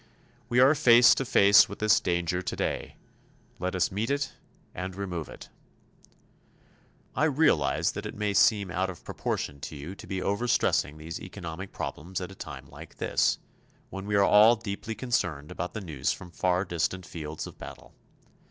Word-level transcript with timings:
We 0.49 0.59
are 0.59 0.73
face 0.73 1.13
to 1.13 1.25
face 1.25 1.69
with 1.69 1.77
this 1.77 1.99
danger 1.99 2.41
today. 2.41 2.95
Let 3.59 3.75
us 3.75 3.91
meet 3.91 4.09
it 4.09 4.33
and 4.73 4.95
remove 4.95 5.29
it. 5.29 5.49
I 7.15 7.25
realize 7.25 7.91
that 7.91 8.07
it 8.07 8.15
may 8.15 8.33
seem 8.33 8.71
out 8.71 8.89
of 8.89 9.03
proportion 9.05 9.59
to 9.59 9.75
you 9.75 9.93
to 9.93 10.07
be 10.07 10.19
over 10.19 10.47
stressing 10.47 10.97
these 10.97 11.21
economic 11.21 11.71
problems 11.71 12.19
at 12.19 12.31
a 12.31 12.33
time 12.33 12.65
like 12.71 12.95
this, 12.95 13.37
when 13.91 14.07
we 14.07 14.15
are 14.15 14.23
all 14.23 14.55
deeply 14.55 14.95
concerned 14.95 15.51
about 15.51 15.75
the 15.75 15.81
news 15.81 16.11
from 16.11 16.31
far 16.31 16.65
distant 16.65 17.05
fields 17.05 17.45
of 17.45 17.59
battle. 17.59 17.93